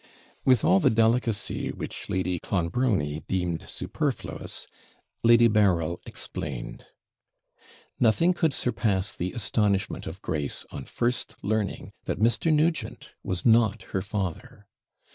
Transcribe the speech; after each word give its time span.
With 0.43 0.65
all 0.65 0.79
the 0.79 0.89
delicacy 0.89 1.69
which 1.71 2.09
Lady 2.09 2.39
Clonbrony 2.39 3.19
deemed 3.27 3.69
superfluous 3.69 4.65
Lady 5.23 5.47
Berryl 5.47 5.99
explained. 6.07 6.87
Nothing 7.99 8.33
could 8.33 8.51
surpass 8.51 9.15
the 9.15 9.31
astonishment 9.33 10.07
of 10.07 10.19
Grace, 10.23 10.65
on 10.71 10.85
first 10.85 11.35
learning 11.43 11.91
that 12.05 12.17
Mr. 12.17 12.51
Nugent 12.51 13.11
was 13.23 13.45
not 13.45 13.83
her 13.93 14.01
father. 14.01 14.65